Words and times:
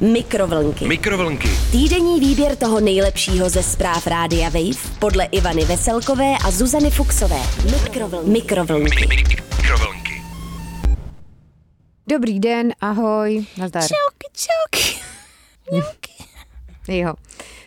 Mikrovlnky. 0.00 0.88
Mikrovlnky. 0.88 1.48
Týdenní 1.72 2.20
výběr 2.20 2.56
toho 2.56 2.80
nejlepšího 2.80 3.50
ze 3.50 3.62
zpráv 3.62 4.06
Rádia 4.06 4.48
Wave 4.48 4.98
podle 4.98 5.24
Ivany 5.24 5.64
Veselkové 5.64 6.34
a 6.44 6.50
Zuzany 6.50 6.90
Fuxové. 6.90 7.38
Mikrovlnky. 7.72 8.30
Mikrovlnky. 8.30 9.06
Mikrovlnky. 9.56 10.22
Dobrý 12.08 12.40
den, 12.40 12.72
ahoj, 12.80 13.44
nazdar. 13.58 13.82
Čauky, 13.82 14.28
čauky. 14.32 14.96
Jo. 16.88 17.14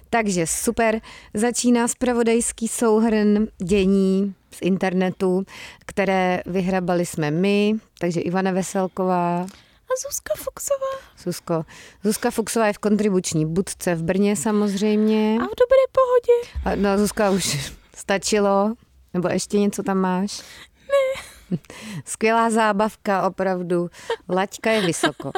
Takže 0.10 0.48
super, 0.48 1.02
začíná 1.34 1.88
spravodajský 1.88 2.68
souhrn 2.68 3.48
dění 3.58 4.34
z 4.52 4.58
internetu, 4.62 5.44
které 5.86 6.42
vyhrabali 6.46 7.06
jsme 7.06 7.32
my, 7.32 7.74
takže 8.00 8.22
Ivana 8.22 8.52
Veselková, 8.52 9.46
A 9.90 9.94
Zuzka 10.08 10.34
Fuxová. 10.38 11.10
Susko. 11.18 11.66
Zuzka 12.04 12.32
Fuxová 12.32 12.68
je 12.68 12.74
v 12.74 12.78
kontribuční 12.78 13.46
budce 13.46 13.96
v 13.96 14.04
Brně 14.04 14.36
samozřejmě. 14.36 15.38
A 15.42 15.44
v 15.44 15.56
dobré 15.60 15.84
pohodě. 15.92 16.52
A, 16.66 16.76
no 16.76 16.98
Zuzka 16.98 17.30
už 17.30 17.72
stačilo, 17.96 18.74
nebo 19.14 19.30
ještě 19.30 19.60
něco 19.60 19.84
tam 19.84 19.98
máš? 19.98 20.42
Ne. 20.88 21.24
Skvělá 22.06 22.50
zábavka, 22.50 23.28
opravdu. 23.28 23.90
Laťka 24.30 24.72
je 24.72 24.82
vysoko. 24.82 25.32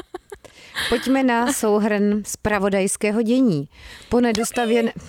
Pojďme 0.89 1.23
na 1.23 1.53
souhrn 1.53 2.23
zpravodajského 2.25 3.21
dění. 3.21 3.69
Po 4.09 4.21
nedostavěn... 4.21 4.91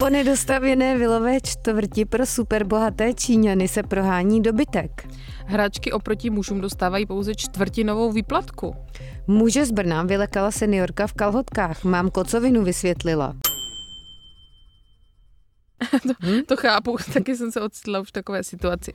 Po 0.00 0.10
nedostavěné 0.10 0.98
vilové 0.98 1.40
čtvrti 1.40 2.04
pro 2.04 2.26
superbohaté 2.26 3.14
Číňany 3.14 3.68
se 3.68 3.82
prohání 3.82 4.42
dobytek. 4.42 5.08
Hráčky 5.46 5.92
oproti 5.92 6.30
mužům 6.30 6.60
dostávají 6.60 7.06
pouze 7.06 7.34
čtvrtinovou 7.34 8.12
výplatku. 8.12 8.76
Muže 9.26 9.66
z 9.66 9.70
Brna 9.70 10.02
vylekala 10.02 10.50
seniorka 10.50 11.06
v 11.06 11.12
kalhotkách. 11.12 11.84
Mám 11.84 12.10
kocovinu, 12.10 12.64
vysvětlila. 12.64 13.34
Hmm? 16.20 16.42
To 16.42 16.56
chápu, 16.56 16.96
taky 17.12 17.36
jsem 17.36 17.52
se 17.52 17.60
ocitla 17.60 18.00
už 18.00 18.08
v 18.08 18.12
takové 18.12 18.44
situaci. 18.44 18.92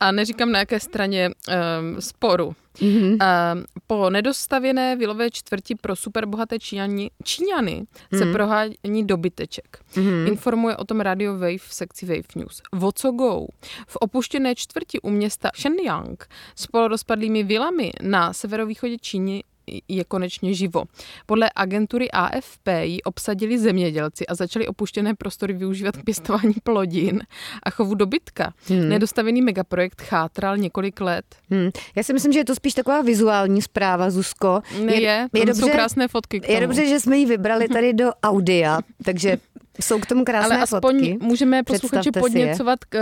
A 0.00 0.12
neříkám 0.12 0.52
na 0.52 0.58
jaké 0.58 0.80
straně 0.80 1.30
um, 1.30 2.00
sporu. 2.00 2.54
Mm-hmm. 2.74 3.10
Um, 3.10 3.64
po 3.86 4.10
nedostavěné 4.10 4.96
vilové 4.96 5.30
čtvrti 5.30 5.74
pro 5.74 5.96
superbohaté 5.96 6.58
Číňani, 6.58 7.10
Číňany 7.24 7.86
se 8.14 8.24
mm-hmm. 8.24 8.32
prohání 8.32 9.06
dobyteček. 9.06 9.78
Mm-hmm. 9.92 10.28
Informuje 10.28 10.76
o 10.76 10.84
tom 10.84 11.00
Radio 11.00 11.32
Wave 11.32 11.58
v 11.58 11.74
sekci 11.74 12.06
Wave 12.06 12.28
News. 12.36 12.62
Vo 12.72 12.92
co 12.92 13.12
go? 13.12 13.46
V 13.86 13.96
opuštěné 13.96 14.54
čtvrti 14.54 15.00
u 15.00 15.10
města 15.10 15.50
Shenyang 15.56 16.28
s 16.56 16.66
polorozpadlými 16.66 17.42
vilami 17.42 17.92
na 18.02 18.32
severovýchodě 18.32 18.98
Číny 18.98 19.44
je 19.88 20.04
konečně 20.04 20.54
živo. 20.54 20.84
Podle 21.26 21.50
agentury 21.56 22.10
AFP 22.10 22.68
ji 22.82 23.02
obsadili 23.02 23.58
zemědělci 23.58 24.26
a 24.26 24.34
začali 24.34 24.66
opuštěné 24.66 25.14
prostory 25.14 25.52
využívat 25.52 25.96
k 25.96 26.04
pěstování 26.04 26.54
plodin 26.62 27.22
a 27.62 27.70
chovu 27.70 27.94
dobytka. 27.94 28.52
Hmm. 28.68 28.88
Nedostavený 28.88 29.42
megaprojekt 29.42 30.02
chátral 30.02 30.56
několik 30.56 31.00
let. 31.00 31.24
Hmm. 31.50 31.70
Já 31.96 32.02
si 32.02 32.12
myslím, 32.12 32.32
že 32.32 32.38
je 32.38 32.44
to 32.44 32.54
spíš 32.54 32.74
taková 32.74 33.02
vizuální 33.02 33.62
zpráva, 33.62 34.10
Zuzko. 34.10 34.62
Ne 34.84 34.94
je, 34.94 35.00
je, 35.00 35.28
je 35.34 35.46
dobře, 35.46 35.62
jsou 35.62 35.68
krásné 35.68 36.08
fotky. 36.08 36.40
Je 36.48 36.60
dobře, 36.60 36.86
že 36.86 37.00
jsme 37.00 37.18
ji 37.18 37.26
vybrali 37.26 37.68
tady 37.68 37.92
do 37.92 38.10
audia, 38.22 38.78
takže 39.04 39.38
jsou 39.80 39.98
k 40.00 40.06
tomu 40.06 40.24
krásné 40.24 40.54
Ale 40.54 40.62
aspoň 40.62 40.98
fotky. 40.98 41.18
můžeme 41.20 41.62
posluchači 41.62 42.10
podněcovat 42.10 42.84
k, 42.84 42.98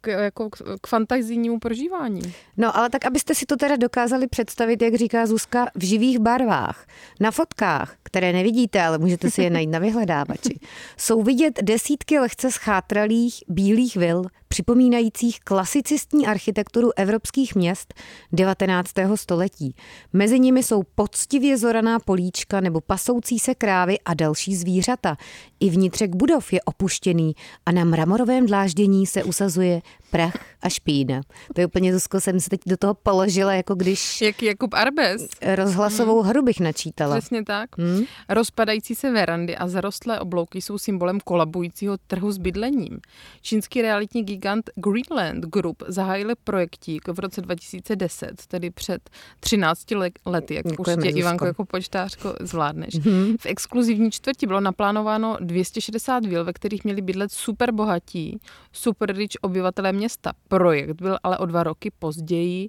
k, 0.00 0.06
jako 0.06 0.50
k, 0.50 0.58
k 0.80 0.86
fantazijnímu 0.86 1.58
prožívání. 1.58 2.22
No 2.56 2.76
ale 2.76 2.90
tak, 2.90 3.06
abyste 3.06 3.34
si 3.34 3.46
to 3.46 3.56
teda 3.56 3.76
dokázali 3.76 4.26
představit, 4.26 4.82
jak 4.82 4.94
říká 4.94 5.26
Zuzka, 5.26 5.66
v 5.74 5.84
živých 5.84 6.18
barvách. 6.18 6.86
Na 7.20 7.30
fotkách, 7.30 7.94
které 8.02 8.32
nevidíte, 8.32 8.82
ale 8.82 8.98
můžete 8.98 9.30
si 9.30 9.42
je 9.42 9.50
najít 9.50 9.70
na 9.70 9.78
vyhledávači, 9.78 10.60
jsou 10.96 11.22
vidět 11.22 11.58
desítky 11.62 12.18
lehce 12.18 12.50
schátralých 12.50 13.44
bílých 13.48 13.96
vil, 13.96 14.24
připomínajících 14.52 15.40
klasicistní 15.40 16.26
architekturu 16.26 16.90
evropských 16.96 17.54
měst 17.54 17.94
19. 18.32 18.90
století. 19.14 19.74
Mezi 20.12 20.40
nimi 20.40 20.62
jsou 20.62 20.82
poctivě 20.94 21.58
zoraná 21.58 21.98
políčka 21.98 22.60
nebo 22.60 22.80
pasoucí 22.80 23.38
se 23.38 23.54
krávy 23.54 23.98
a 24.04 24.14
další 24.14 24.56
zvířata. 24.56 25.16
I 25.60 25.70
vnitřek 25.70 26.14
budov 26.14 26.52
je 26.52 26.62
opuštěný 26.62 27.32
a 27.66 27.72
na 27.72 27.84
mramorovém 27.84 28.46
dláždění 28.46 29.06
se 29.06 29.24
usazuje 29.24 29.82
prach 30.10 30.36
a 30.62 30.68
špína. 30.68 31.20
To 31.54 31.60
je 31.60 31.66
úplně, 31.66 31.92
Zuzko, 31.92 32.20
jsem 32.20 32.40
se 32.40 32.50
teď 32.50 32.60
do 32.66 32.76
toho 32.76 32.94
položila, 32.94 33.54
jako 33.54 33.74
když... 33.74 34.20
Jak 34.20 34.42
Jakub 34.42 34.74
Arbes. 34.74 35.28
Rozhlasovou 35.54 36.20
hmm. 36.20 36.30
hru 36.30 36.42
bych 36.42 36.60
načítala. 36.60 37.18
Přesně 37.18 37.44
tak. 37.44 37.78
Hmm. 37.78 38.04
Rozpadající 38.28 38.94
se 38.94 39.10
verandy 39.10 39.56
a 39.56 39.68
zarostlé 39.68 40.20
oblouky 40.20 40.62
jsou 40.62 40.78
symbolem 40.78 41.20
kolabujícího 41.20 41.98
trhu 42.06 42.32
s 42.32 42.38
bydlením. 42.38 43.00
Čínský 43.42 43.82
realitní 43.82 44.22
gigant 44.40 44.70
Greenland 44.74 45.44
Group 45.44 45.82
zahájil 45.88 46.28
projektík 46.44 47.08
v 47.08 47.18
roce 47.18 47.40
2010, 47.40 48.46
tedy 48.48 48.70
před 48.70 49.10
13 49.40 49.86
lety, 50.26 50.54
jak 50.54 50.66
Děkujeme, 50.66 51.02
určitě 51.02 51.18
Ivanko 51.18 51.46
jako 51.46 51.64
počtářko 51.64 52.34
zvládneš. 52.40 52.94
Hmm. 52.94 53.36
V 53.40 53.46
exkluzivní 53.46 54.10
čtvrti 54.10 54.46
bylo 54.46 54.60
naplánováno 54.60 55.36
260 55.40 56.26
vil, 56.26 56.44
ve 56.44 56.52
kterých 56.52 56.84
měli 56.84 57.02
bydlet 57.02 57.32
super 57.32 57.72
bohatí, 57.72 58.40
super 58.72 59.16
rich 59.16 59.30
obyvatelé 59.40 59.92
města. 59.92 60.32
Projekt 60.48 61.02
byl 61.02 61.18
ale 61.22 61.38
o 61.38 61.46
dva 61.46 61.62
roky 61.62 61.92
později 61.98 62.68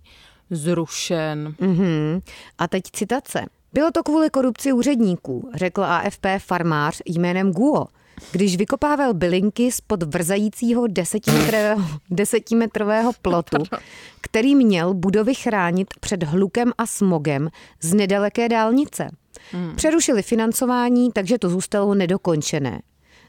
zrušen. 0.49 1.55
Mm-hmm. 1.59 2.21
A 2.57 2.67
teď 2.67 2.83
citace. 2.91 3.45
Bylo 3.73 3.91
to 3.91 4.03
kvůli 4.03 4.29
korupci 4.29 4.73
úředníků, 4.73 5.51
řekl 5.55 5.83
AFP 5.83 6.25
farmář 6.37 7.01
jménem 7.05 7.51
Guo, 7.51 7.87
když 8.31 8.57
vykopával 8.57 9.13
bylinky 9.13 9.71
spod 9.71 10.03
vrzajícího 10.03 10.87
desetimetrového, 10.87 11.83
desetimetrového 12.09 13.11
plotu, 13.21 13.57
který 14.21 14.55
měl 14.55 14.93
budovy 14.93 15.35
chránit 15.35 15.87
před 15.99 16.23
hlukem 16.23 16.71
a 16.77 16.85
smogem 16.85 17.49
z 17.81 17.93
nedaleké 17.93 18.49
dálnice. 18.49 19.09
Hmm. 19.51 19.75
Přerušili 19.75 20.23
financování, 20.23 21.11
takže 21.11 21.39
to 21.39 21.49
zůstalo 21.49 21.95
nedokončené. 21.95 22.81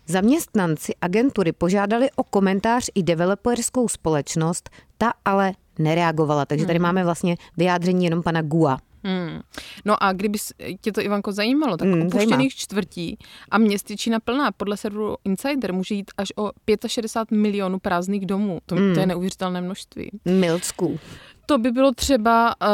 Zaměstnanci 0.06 0.92
agentury 1.00 1.52
požádali 1.52 2.10
o 2.16 2.25
komentář 2.25 2.91
i 2.94 3.02
developerskou 3.02 3.88
společnost, 3.88 4.70
ta 4.98 5.12
ale 5.25 5.52
nereagovala, 5.78 6.47
takže 6.47 6.66
tady 6.66 6.78
máme 6.78 7.04
vlastně 7.04 7.36
vyjádření 7.56 8.04
jenom 8.04 8.22
pana 8.22 8.42
Gua. 8.42 8.78
Hmm. 9.04 9.40
No 9.84 10.02
a 10.02 10.12
kdyby 10.12 10.38
tě 10.80 10.92
to, 10.92 11.00
Ivanko, 11.00 11.32
zajímalo, 11.32 11.76
tak 11.76 11.88
hmm, 11.88 12.02
opuštěných 12.02 12.28
zajímá. 12.28 12.50
čtvrtí 12.54 13.18
a 13.50 13.58
měst 13.58 13.90
je 13.90 13.96
Čína 13.96 14.20
plná. 14.20 14.52
Podle 14.52 14.76
serveru 14.76 15.16
Insider 15.24 15.72
může 15.72 15.94
jít 15.94 16.10
až 16.16 16.28
o 16.36 16.50
65 16.86 17.38
milionů 17.38 17.78
prázdných 17.78 18.26
domů. 18.26 18.58
To, 18.66 18.74
hmm. 18.74 18.94
to 18.94 19.00
je 19.00 19.06
neuvěřitelné 19.06 19.60
množství. 19.60 20.10
Milcků. 20.24 20.98
To 21.47 21.58
by 21.58 21.70
bylo 21.70 21.92
třeba 21.92 22.54
uh, 22.62 22.69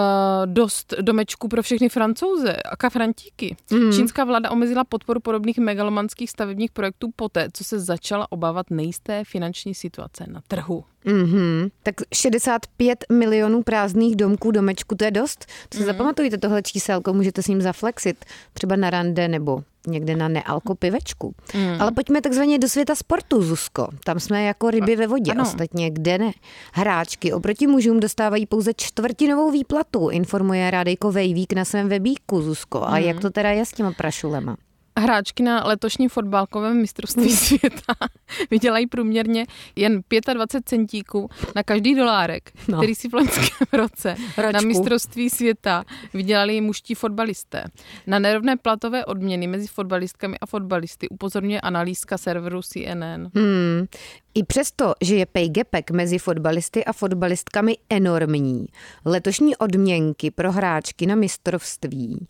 dost 0.46 0.94
domečků 1.00 1.48
pro 1.48 1.62
všechny 1.62 1.88
francouze 1.88 2.56
a 2.56 2.76
kafrantíky. 2.76 3.56
Mm. 3.70 3.92
Čínská 3.92 4.24
vláda 4.24 4.50
omezila 4.50 4.84
podporu 4.84 5.20
podobných 5.20 5.58
megalomanských 5.58 6.30
stavebních 6.30 6.70
projektů 6.70 7.10
poté, 7.16 7.48
co 7.52 7.64
se 7.64 7.78
začala 7.80 8.32
obávat 8.32 8.70
nejisté 8.70 9.24
finanční 9.24 9.74
situace 9.74 10.24
na 10.28 10.40
trhu. 10.48 10.84
Mm-hmm. 11.06 11.70
Tak 11.82 11.94
65 12.14 13.04
milionů 13.12 13.62
prázdných 13.62 14.16
domků, 14.16 14.50
domečků, 14.50 14.94
to 14.94 15.04
je 15.04 15.10
dost. 15.10 15.46
To 15.68 15.78
si 15.78 15.82
mm. 15.82 15.86
zapamatujte 15.86 16.38
tohle 16.38 16.62
číselko, 16.62 17.12
můžete 17.12 17.42
s 17.42 17.48
ním 17.48 17.62
zaflexit 17.62 18.24
třeba 18.52 18.76
na 18.76 18.90
rande 18.90 19.28
nebo 19.28 19.62
někde 19.88 20.16
na 20.16 20.28
nealko 20.28 20.74
pivečku. 20.74 21.34
Mm. 21.54 21.80
Ale 21.80 21.92
pojďme 21.92 22.20
takzvaně 22.20 22.58
do 22.58 22.68
světa 22.68 22.94
sportu, 22.94 23.42
Zuzko. 23.42 23.88
Tam 24.04 24.20
jsme 24.20 24.44
jako 24.44 24.70
ryby 24.70 24.96
ve 24.96 25.06
vodě, 25.06 25.32
ano. 25.32 25.42
ostatně 25.42 25.90
kde 25.90 26.18
ne. 26.18 26.32
Hráčky 26.72 27.32
oproti 27.32 27.66
mužům 27.66 28.00
dostávají 28.00 28.46
pouze 28.46 28.74
čtvrtinovou 28.76 29.50
výplatu, 29.50 30.08
informuje 30.08 30.70
Rádejko 30.70 31.12
Vejvík 31.12 31.52
na 31.52 31.64
svém 31.64 31.88
webíku, 31.88 32.42
Zuzko. 32.42 32.82
A 32.82 32.90
mm. 32.90 33.04
jak 33.04 33.20
to 33.20 33.30
teda 33.30 33.50
je 33.50 33.64
s 33.64 33.72
těma 33.72 33.92
prašulema? 33.92 34.56
hráčky 34.98 35.42
na 35.42 35.64
letošním 35.64 36.08
fotbalkovém 36.08 36.76
mistrovství 36.80 37.30
světa 37.36 37.94
vydělají 38.50 38.86
průměrně 38.86 39.46
jen 39.76 40.02
25 40.34 40.68
centíků 40.68 41.30
na 41.56 41.62
každý 41.62 41.94
dolárek, 41.94 42.52
no. 42.68 42.78
který 42.78 42.94
si 42.94 43.08
v 43.08 43.14
loňském 43.14 43.66
roce 43.72 44.16
Ročku. 44.36 44.52
na 44.52 44.60
mistrovství 44.60 45.30
světa 45.30 45.84
vydělali 46.14 46.60
muští 46.60 46.94
fotbalisté. 46.94 47.64
Na 48.06 48.18
nerovné 48.18 48.56
platové 48.56 49.04
odměny 49.04 49.46
mezi 49.46 49.66
fotbalistkami 49.66 50.38
a 50.38 50.46
fotbalisty 50.46 51.08
upozorňuje 51.08 51.60
analýzka 51.60 52.18
serveru 52.18 52.62
CNN. 52.62 53.30
Hmm. 53.34 53.86
I 54.34 54.44
přesto, 54.44 54.94
že 55.02 55.16
je 55.16 55.26
pay 55.26 55.48
gapek 55.48 55.90
mezi 55.90 56.18
fotbalisty 56.18 56.84
a 56.84 56.92
fotbalistkami 56.92 57.76
enormní, 57.90 58.66
letošní 59.04 59.56
odměnky 59.56 60.30
pro 60.30 60.52
hráčky 60.52 61.06
na 61.06 61.14
mistrovství 61.14 62.28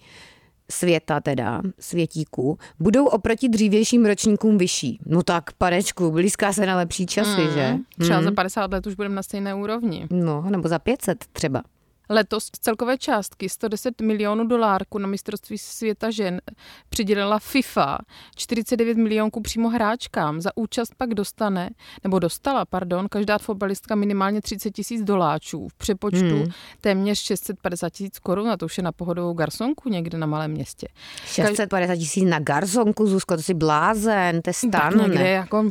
světa 0.70 1.20
teda, 1.20 1.62
světíků, 1.80 2.58
budou 2.80 3.06
oproti 3.06 3.48
dřívějším 3.48 4.06
ročníkům 4.06 4.58
vyšší. 4.58 5.00
No 5.06 5.22
tak, 5.22 5.52
panečku, 5.52 6.10
blízká 6.10 6.52
se 6.52 6.66
na 6.66 6.76
lepší 6.76 7.06
časy, 7.06 7.40
mm, 7.40 7.52
že? 7.54 7.76
Třeba 7.98 8.18
mm. 8.18 8.24
za 8.24 8.32
50 8.32 8.72
let 8.72 8.86
už 8.86 8.94
budeme 8.94 9.14
na 9.14 9.22
stejné 9.22 9.54
úrovni. 9.54 10.06
No, 10.10 10.44
nebo 10.50 10.68
za 10.68 10.78
500 10.78 11.24
třeba. 11.32 11.62
Letos 12.08 12.44
z 12.44 12.50
celkové 12.60 12.98
částky 12.98 13.48
110 13.48 14.00
milionů 14.00 14.46
dolárů 14.46 14.98
na 14.98 15.06
mistrovství 15.06 15.58
světa 15.58 16.10
žen 16.10 16.40
přidělila 16.88 17.38
FIFA 17.38 17.98
49 18.36 18.96
milionů 18.96 19.30
přímo 19.42 19.68
hráčkám. 19.68 20.40
Za 20.40 20.50
účast 20.54 20.94
pak 20.96 21.14
dostane, 21.14 21.70
nebo 22.04 22.18
dostala, 22.18 22.64
pardon, 22.64 23.08
každá 23.08 23.38
fotbalistka 23.38 23.94
minimálně 23.94 24.42
30 24.42 24.70
tisíc 24.70 25.02
doláčů. 25.02 25.68
V 25.68 25.74
přepočtu 25.74 26.18
hmm. 26.18 26.46
téměř 26.80 27.18
650 27.18 27.90
tisíc 27.90 28.18
korun, 28.18 28.50
a 28.50 28.56
to 28.56 28.66
už 28.66 28.78
je 28.78 28.84
na 28.84 28.92
pohodovou 28.92 29.32
garsonku 29.32 29.88
někde 29.88 30.18
na 30.18 30.26
malém 30.26 30.50
městě. 30.50 30.88
650 31.24 31.96
tisíc 31.96 32.24
na 32.24 32.38
garsonku, 32.38 33.06
Zuzko, 33.06 33.36
to 33.36 33.42
si 33.42 33.54
blázen, 33.54 34.42
to 34.42 34.50
je 34.50 34.54
stan, 34.54 34.70
tak 34.70 34.94
někde 34.94 35.18
ne? 35.18 35.30
jako 35.30 35.70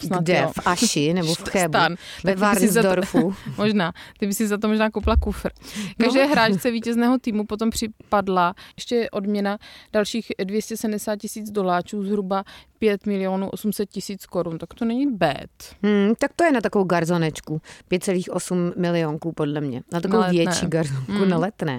Snad 0.00 0.22
Kde? 0.22 0.38
Jo. 0.38 0.52
V 0.60 0.66
Aši 0.66 1.14
nebo 1.14 1.34
v 1.34 1.38
Chebu? 1.50 1.72
Stan. 1.72 1.96
Ve 2.24 2.34
Varnsdorfu. 2.34 3.34
možná. 3.56 3.92
Ty 4.18 4.26
by 4.26 4.34
si 4.34 4.48
za 4.48 4.58
to 4.58 4.68
možná 4.68 4.90
koupila 4.90 5.16
kufr. 5.16 5.50
Každé 5.96 6.26
no. 6.26 6.32
hráčce 6.32 6.70
vítězného 6.70 7.18
týmu 7.18 7.46
potom 7.46 7.70
připadla 7.70 8.54
ještě 8.76 9.10
odměna 9.10 9.58
dalších 9.92 10.32
270 10.44 11.16
tisíc 11.16 11.50
doláčů, 11.50 12.02
zhruba 12.02 12.44
5 12.78 13.06
milionů 13.06 13.50
800 13.50 13.90
tisíc 13.90 14.26
korun, 14.26 14.58
tak 14.58 14.74
to 14.74 14.84
není 14.84 15.12
bad. 15.12 15.50
Hmm, 15.82 16.14
tak 16.18 16.32
to 16.36 16.44
je 16.44 16.52
na 16.52 16.60
takovou 16.60 16.84
garzonečku. 16.84 17.60
5,8 17.90 18.72
milionků 18.76 19.32
podle 19.32 19.60
mě. 19.60 19.82
Na 19.92 20.00
takovou 20.00 20.22
na 20.22 20.28
větší 20.28 20.66
garzonku 20.66 21.12
hmm. 21.12 21.28
na 21.28 21.38
letné. 21.38 21.78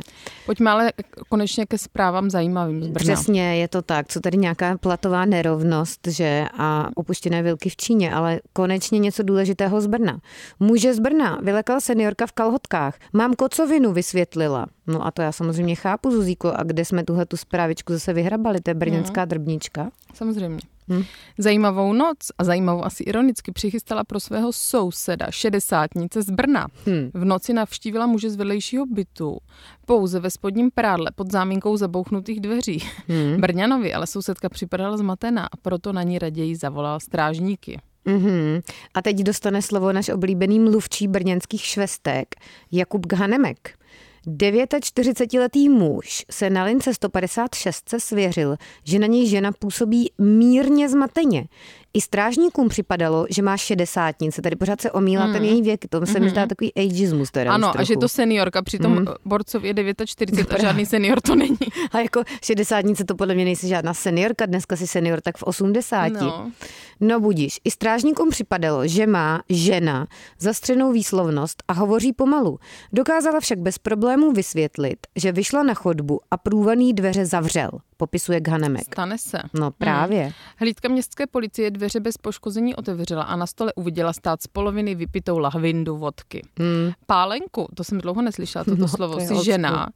Pojďme 0.50 0.72
ale 0.72 0.94
konečně 1.30 1.66
ke 1.66 1.78
zprávám 1.78 2.30
zajímavým 2.30 2.84
z 2.84 2.88
Brna. 2.88 3.14
Přesně, 3.14 3.56
je 3.56 3.68
to 3.68 3.82
tak. 3.82 4.08
Co 4.08 4.20
tady 4.20 4.38
nějaká 4.38 4.78
platová 4.78 5.26
nerovnost, 5.26 6.08
že 6.08 6.46
a 6.58 6.90
opuštěné 6.96 7.44
vilky 7.44 7.70
v 7.70 7.76
Číně, 7.76 8.14
ale 8.14 8.40
konečně 8.54 9.00
něco 9.00 9.24
důležitého 9.24 9.82
z 9.82 9.88
Brna. 9.88 10.20
Muže 10.60 10.94
z 10.94 11.00
Brna 11.00 11.40
vylekala 11.44 11.80
seniorka 11.80 12.28
v 12.28 12.32
kalhotkách. 12.32 13.00
Mám 13.14 13.34
kocovinu, 13.34 13.94
vysvětlila. 13.94 14.66
No 14.88 15.06
a 15.06 15.12
to 15.12 15.22
já 15.22 15.32
samozřejmě 15.32 15.76
chápu, 15.76 16.12
Zuzíko, 16.12 16.52
a 16.56 16.64
kde 16.64 16.86
jsme 16.86 17.04
tuhle 17.04 17.26
tu 17.26 17.38
zprávičku 17.38 17.94
zase 17.94 18.14
vyhrabali, 18.14 18.62
to 18.62 18.70
je 18.70 18.74
brněnská 18.74 19.22
no. 19.22 19.26
drbnička. 19.26 19.90
Samozřejmě. 20.14 20.60
Hmm. 20.90 21.04
Zajímavou 21.38 21.94
noc 21.94 22.18
a 22.38 22.44
zajímavou 22.44 22.86
asi 22.86 23.04
ironicky 23.04 23.52
přichystala 23.52 24.04
pro 24.04 24.20
svého 24.20 24.54
souseda, 24.54 25.32
šedesátnice 25.32 26.22
z 26.22 26.30
Brna. 26.30 26.68
Hmm. 26.86 27.12
V 27.14 27.26
noci 27.26 27.54
navštívila 27.54 28.06
muže 28.06 28.30
z 28.30 28.36
vedlejšího 28.36 28.86
bytu, 28.86 29.38
pouze 29.86 30.20
ve 30.20 30.32
spodním 30.32 30.72
prádle 30.72 31.12
pod 31.16 31.32
záminkou 31.32 31.78
zabouchnutých 31.78 32.40
dveří. 32.40 32.84
Hmm. 33.08 33.38
Brňanovi 33.42 33.94
ale 33.94 34.08
sousedka 34.08 34.50
připadala 34.50 34.98
zmatená 34.98 35.46
a 35.46 35.58
proto 35.62 35.94
na 35.94 36.04
ní 36.04 36.20
raději 36.20 36.56
zavolal 36.56 37.00
strážníky. 37.00 37.80
Mm-hmm. 38.06 38.62
A 38.94 39.02
teď 39.02 39.18
dostane 39.18 39.62
slovo 39.62 39.94
náš 39.94 40.10
oblíbený 40.10 40.60
mluvčí 40.60 41.08
brněnských 41.08 41.66
švestek 41.66 42.36
Jakub 42.72 43.06
Ghanemek. 43.06 43.80
49-letý 44.28 45.70
muž 45.70 46.26
se 46.32 46.50
na 46.50 46.64
lince 46.64 46.94
156 46.94 47.90
se 47.90 48.00
svěřil, 48.00 48.56
že 48.84 49.00
na 49.00 49.08
něj 49.08 49.28
žena 49.28 49.52
působí 49.52 50.12
mírně 50.18 50.90
zmateně. 50.90 51.48
I 51.94 52.02
strážníkům 52.02 52.70
připadalo, 52.70 53.26
že 53.30 53.42
má 53.42 53.58
šedesátnice, 53.58 54.42
tady 54.42 54.56
pořád 54.56 54.82
se 54.82 54.92
omílá 54.92 55.28
mm. 55.28 55.34
ten 55.34 55.44
její 55.44 55.62
věk, 55.62 55.86
to 55.90 56.06
se 56.06 56.20
mm. 56.20 56.26
mi 56.26 56.30
zdá 56.30 56.42
mhm. 56.42 56.50
takový 56.50 56.74
ageismus. 56.76 57.32
Teda 57.32 57.54
ano, 57.54 57.72
a 57.80 57.84
že 57.84 57.98
to 57.98 58.10
seniorka, 58.10 58.62
přitom 58.62 58.96
mm. 58.96 59.06
borcov 59.26 59.64
je 59.64 59.74
49 60.06 60.54
a 60.54 60.62
žádný 60.62 60.86
senior 60.86 61.22
to 61.22 61.36
není. 61.36 61.58
A 61.92 62.00
jako 62.00 62.24
šedesátnice 62.44 63.04
to 63.04 63.16
podle 63.16 63.36
mě 63.36 63.46
nejsi 63.46 63.68
žádná 63.68 63.94
seniorka, 63.94 64.46
dneska 64.46 64.76
si 64.76 64.88
senior 64.88 65.22
tak 65.22 65.38
v 65.38 65.44
80. 65.44 66.08
No. 66.08 66.52
no 67.00 67.20
budíš. 67.20 67.60
I 67.64 67.72
strážníkům 67.72 68.30
připadalo, 68.30 68.88
že 68.88 69.08
má 69.08 69.42
žena 69.50 70.08
zastřenou 70.40 70.92
výslovnost 70.92 71.64
a 71.68 71.74
hovoří 71.74 72.14
pomalu. 72.14 72.60
Dokázala 72.94 73.40
však 73.40 73.60
bez 73.60 73.78
problémů 73.78 74.32
vysvětlit, 74.32 74.98
že 75.16 75.32
vyšla 75.32 75.64
na 75.64 75.74
chodbu 75.74 76.20
a 76.32 76.38
průvaný 76.38 76.94
dveře 76.94 77.26
zavřel 77.26 77.72
popisuje 78.00 78.40
Ghanemek. 78.42 78.84
Stane 78.84 79.18
se. 79.18 79.38
No 79.54 79.72
právě. 79.72 80.24
Hmm. 80.24 80.34
Hlídka 80.58 80.90
městské 80.90 81.28
policie 81.28 81.72
dveře 81.72 82.00
bez 82.00 82.18
poškození 82.18 82.76
otevřela 82.76 83.24
a 83.24 83.36
na 83.36 83.48
stole 83.48 83.74
uviděla 83.74 84.14
stát 84.14 84.42
z 84.42 84.48
poloviny 84.48 84.96
vypitou 84.96 85.38
lahvindu 85.40 85.98
vodky. 85.98 86.48
Hmm. 86.60 86.92
Pálenku, 87.06 87.68
to 87.76 87.84
jsem 87.84 87.98
dlouho 87.98 88.22
neslyšela, 88.22 88.64
toto 88.64 88.78
no, 88.82 88.88
slovo, 88.88 89.14
to 89.14 89.20
si 89.20 89.46
žena 89.46 89.90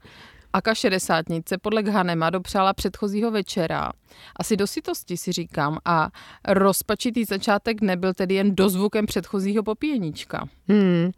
Aka 0.53 0.75
šedesátnice 0.75 1.57
podle 1.57 1.83
Ghanema 1.83 2.29
dopřála 2.29 2.73
předchozího 2.73 3.31
večera. 3.31 3.91
Asi 4.35 4.57
do 4.57 4.67
sytosti 4.67 5.17
si 5.17 5.31
říkám 5.31 5.77
a 5.85 6.09
rozpačitý 6.47 7.25
začátek 7.25 7.81
nebyl 7.81 8.13
tedy 8.13 8.35
jen 8.35 8.55
dozvukem 8.55 9.05
předchozího 9.05 9.63
popíjeníčka. 9.63 10.47
Hmm 10.67 11.11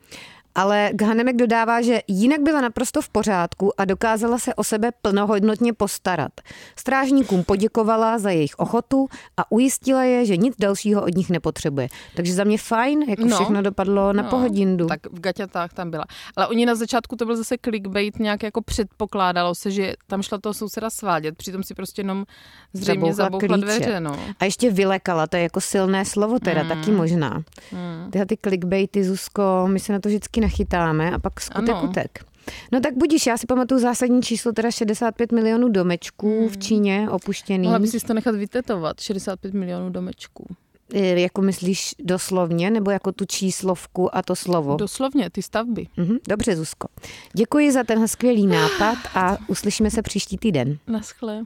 ale 0.56 0.90
Ghanemek 0.94 1.36
dodává, 1.36 1.82
že 1.82 2.02
jinak 2.08 2.42
byla 2.42 2.62
naprosto 2.62 3.02
v 3.02 3.10
pořádku 3.10 3.82
a 3.82 3.86
dokázala 3.86 4.40
se 4.40 4.56
o 4.56 4.64
sebe 4.64 4.92
plnohodnotně 5.02 5.74
postarat. 5.74 6.32
Strážníkům 6.76 7.44
poděkovala 7.44 8.20
za 8.20 8.30
jejich 8.30 8.56
ochotu 8.58 9.08
a 9.38 9.52
ujistila 9.52 10.04
je, 10.04 10.26
že 10.26 10.38
nic 10.38 10.56
dalšího 10.60 11.04
od 11.04 11.16
nich 11.16 11.30
nepotřebuje. 11.30 11.88
Takže 12.16 12.34
za 12.34 12.44
mě 12.44 12.58
fajn, 12.58 13.02
jako 13.10 13.26
no, 13.26 13.36
všechno 13.36 13.62
dopadlo 13.62 14.14
na 14.14 14.24
no, 14.24 14.30
pohodindu. 14.30 14.88
Tak 14.88 15.00
v 15.12 15.20
gaťatách 15.20 15.74
tam 15.74 15.92
byla. 15.92 16.06
Ale 16.36 16.48
oni 16.48 16.66
na 16.66 16.76
začátku 16.76 17.16
to 17.16 17.26
byl 17.26 17.36
zase 17.36 17.56
clickbait, 17.62 18.20
nějak 18.20 18.44
jako 18.44 18.62
předpokládalo 18.62 19.56
se, 19.56 19.72
že 19.72 19.94
tam 20.08 20.22
šla 20.22 20.38
toho 20.38 20.54
souseda 20.54 20.90
svádět, 20.90 21.38
přitom 21.38 21.64
si 21.64 21.74
prostě 21.74 22.00
jenom 22.00 22.26
zřejmě 22.74 23.14
zabouchla 23.14 23.58
dveře. 23.58 24.00
No. 24.00 24.20
A 24.40 24.46
ještě 24.46 24.72
vylekala, 24.72 25.28
to 25.28 25.38
je 25.38 25.44
jako 25.44 25.62
silné 25.62 26.06
slovo 26.06 26.40
teda, 26.40 26.64
mm. 26.64 26.70
taky 26.70 26.92
možná. 26.92 27.44
Mm. 27.72 28.12
Tyhle 28.12 28.26
ty 28.26 28.38
clickbaity, 28.44 29.04
Zuzko, 29.04 29.64
my 29.68 29.80
se 29.80 29.94
na 29.94 30.00
to 30.00 30.10
vždycky 30.10 30.42
nachytáme 30.46 31.12
a 31.12 31.20
pak 31.20 31.42
skutek 31.42 31.76
ano. 31.76 31.90
utek. 31.90 32.26
No 32.72 32.80
tak 32.80 32.94
budíš, 32.98 33.28
já 33.28 33.38
si 33.38 33.48
pamatuju 33.48 33.82
zásadní 33.82 34.22
číslo, 34.22 34.52
teda 34.52 34.72
65 34.72 35.32
milionů 35.32 35.70
domečků 35.70 36.40
hmm. 36.40 36.50
v 36.50 36.58
Číně 36.58 37.08
opuštěný. 37.12 37.64
Mohla 37.64 37.80
bys 37.80 37.92
si 37.92 38.00
to 38.00 38.14
nechat 38.14 38.36
vytetovat, 38.36 39.00
65 39.00 39.54
milionů 39.54 39.90
domečků. 39.90 40.46
E, 40.94 41.20
jako 41.20 41.42
myslíš 41.42 41.96
doslovně, 42.00 42.70
nebo 42.70 42.92
jako 42.92 43.12
tu 43.12 43.26
číslovku 43.26 44.16
a 44.16 44.22
to 44.22 44.36
slovo? 44.36 44.76
Doslovně, 44.76 45.30
ty 45.30 45.42
stavby. 45.42 45.88
Mhm, 45.98 46.18
dobře, 46.30 46.56
Zuzko. 46.56 46.88
Děkuji 47.34 47.72
za 47.72 47.84
tenhle 47.84 48.08
skvělý 48.08 48.48
nápad 48.48 48.98
a 49.16 49.38
uslyšíme 49.48 49.92
se 49.92 50.02
příští 50.02 50.38
týden. 50.38 50.78
Naschle. 50.88 51.46